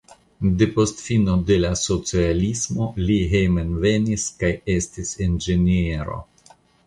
Depost 0.59 1.01
fino 1.07 1.33
de 1.49 1.57
la 1.65 1.69
socialismo 1.81 2.87
li 3.09 3.17
hejmenvenis 3.35 4.25
kaj 4.41 4.51
estis 4.79 5.13
inĝeniero. 5.29 6.19